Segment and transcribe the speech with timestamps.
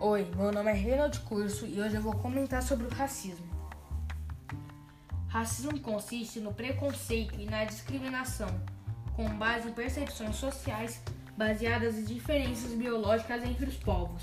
[0.00, 3.44] Oi, meu nome é Reinaldo Curso e hoje eu vou comentar sobre o racismo.
[5.26, 8.48] Racismo consiste no preconceito e na discriminação,
[9.16, 11.02] com base em percepções sociais
[11.36, 14.22] baseadas em diferenças biológicas entre os povos.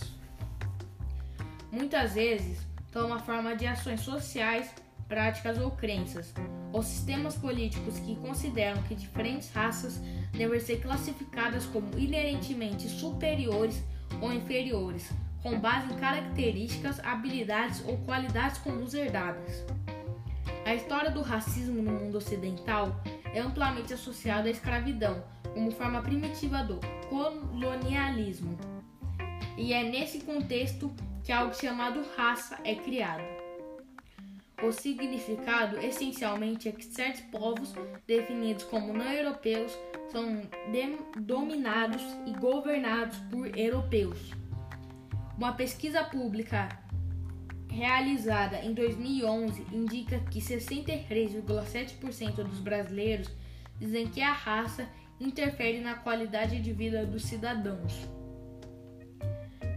[1.70, 4.70] Muitas vezes toma forma de ações sociais,
[5.10, 6.34] práticas ou crenças,
[6.72, 10.00] ou sistemas políticos que consideram que diferentes raças
[10.32, 13.84] devem ser classificadas como inerentemente superiores
[14.22, 15.12] ou inferiores,
[15.46, 19.64] com base em características, habilidades ou qualidades comuns herdadas.
[20.66, 23.00] A história do racismo no mundo ocidental
[23.32, 25.24] é amplamente associada à escravidão,
[25.54, 28.58] como forma primitiva do colonialismo.
[29.56, 30.92] E é nesse contexto
[31.24, 33.24] que algo chamado raça é criado.
[34.64, 37.72] O significado essencialmente é que certos povos,
[38.08, 39.78] definidos como não europeus,
[40.12, 40.42] são
[41.20, 44.18] dominados e governados por europeus.
[45.38, 46.70] Uma pesquisa pública
[47.70, 53.30] realizada em 2011 indica que 63,7% dos brasileiros
[53.78, 54.88] dizem que a raça
[55.20, 58.08] interfere na qualidade de vida dos cidadãos.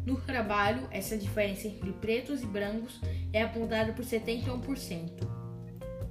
[0.07, 3.01] No trabalho, essa diferença entre pretos e brancos
[3.33, 5.27] é apontada por 71%.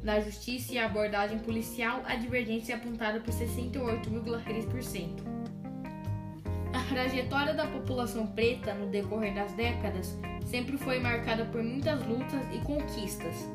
[0.04, 5.37] Na justiça e abordagem policial, a divergência é apontada por 68,3%.
[6.90, 12.60] Trajetória da população preta no decorrer das décadas sempre foi marcada por muitas lutas e
[12.60, 13.48] conquistas.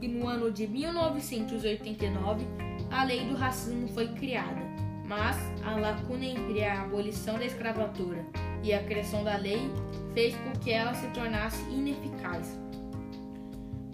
[0.00, 2.46] E no ano de 1989,
[2.90, 4.62] a lei do racismo foi criada,
[5.06, 8.24] mas a lacuna entre a abolição da escravatura
[8.62, 9.70] e a criação da lei
[10.14, 12.58] fez com que ela se tornasse ineficaz.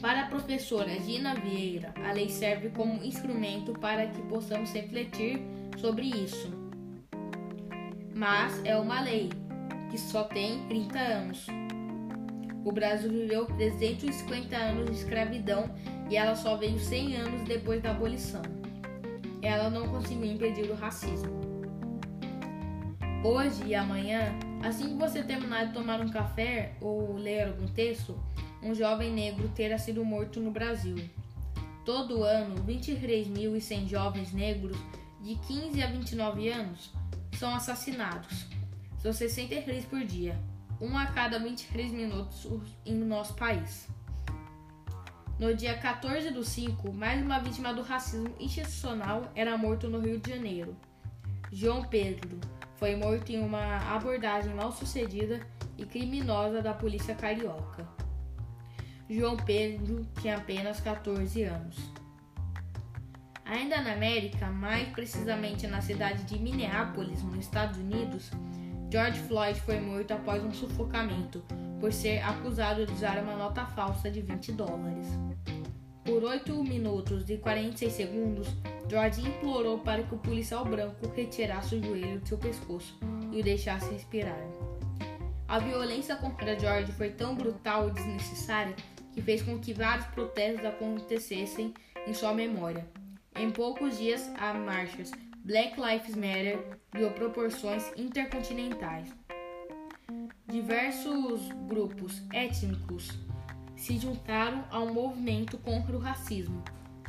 [0.00, 5.40] Para a professora Gina Vieira, a lei serve como instrumento para que possamos refletir
[5.78, 6.63] sobre isso
[8.14, 9.30] mas é uma lei
[9.90, 11.46] que só tem 30 anos.
[12.64, 15.68] O Brasil viveu 350 anos de escravidão
[16.08, 18.42] e ela só veio 100 anos depois da abolição.
[19.42, 21.44] Ela não conseguiu impedir o racismo.
[23.22, 28.18] Hoje e amanhã, assim que você terminar de tomar um café ou ler algum texto,
[28.62, 30.96] um jovem negro terá sido morto no Brasil.
[31.84, 34.76] Todo ano, 23.100 jovens negros
[35.20, 36.90] de 15 a 29 anos
[37.34, 38.46] são assassinados.
[38.98, 40.38] São 63 por dia,
[40.80, 42.48] um a cada 23 minutos
[42.86, 43.88] em nosso país.
[45.38, 50.18] No dia 14 do 5, mais uma vítima do racismo institucional era morto no Rio
[50.20, 50.76] de Janeiro.
[51.50, 52.38] João Pedro
[52.76, 55.40] foi morto em uma abordagem mal sucedida
[55.76, 57.86] e criminosa da polícia carioca.
[59.10, 61.76] João Pedro tinha apenas 14 anos.
[63.54, 68.28] Ainda na América, mais precisamente na cidade de Minneapolis, nos Estados Unidos,
[68.90, 71.40] George Floyd foi morto após um sufocamento
[71.78, 75.06] por ser acusado de usar uma nota falsa de 20 dólares.
[76.04, 78.48] Por 8 minutos e 46 segundos,
[78.90, 82.98] George implorou para que o policial branco retirasse o joelho de seu pescoço
[83.30, 84.44] e o deixasse respirar.
[85.46, 88.74] A violência contra George foi tão brutal e desnecessária
[89.12, 91.72] que fez com que vários protestos acontecessem
[92.04, 92.84] em sua memória.
[93.36, 95.10] Em poucos dias, há marchas
[95.44, 99.12] Black Lives Matter ganhou proporções intercontinentais.
[100.46, 103.10] Diversos grupos étnicos
[103.76, 106.62] se juntaram ao movimento contra o racismo,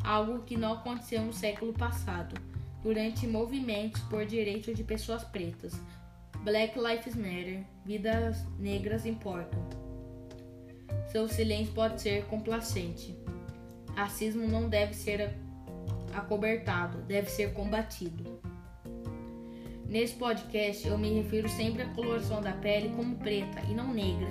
[0.04, 2.36] algo que não aconteceu no século passado,
[2.82, 5.80] durante movimentos por direitos de pessoas pretas.
[6.44, 9.60] Black Lives Matter, vidas negras importam.
[11.12, 13.16] Seu silêncio pode ser complacente.
[13.96, 15.45] Racismo não deve ser
[16.16, 18.40] acobertado, deve ser combatido.
[19.88, 24.28] Nesse podcast eu me refiro sempre à coloração da pele como preta e não negra.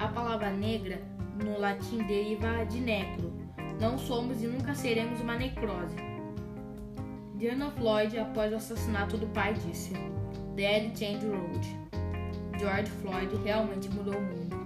[0.00, 1.00] A palavra negra
[1.42, 3.32] no latim deriva de necro.
[3.80, 5.96] Não somos e nunca seremos uma necrose.
[7.36, 9.92] Diana Floyd, após o assassinato do pai, disse:
[10.54, 11.86] Dead Change Road.
[12.58, 14.56] George Floyd realmente mudou o mundo.